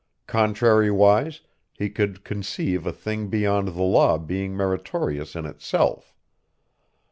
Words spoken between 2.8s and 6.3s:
a thing beyond the law being meritorious in itself.